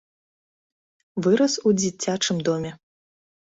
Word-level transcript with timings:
Вырас 1.29 1.59
у 1.67 1.75
дзіцячым 1.79 2.37
доме. 2.51 2.77